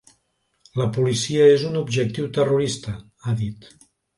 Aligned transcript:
La 0.81 0.87
policia 0.95 1.45
és 1.57 1.67
un 1.73 1.77
objectiu 1.83 2.33
terrorista, 2.39 2.99
ha 3.27 3.37
dit. 3.45 3.71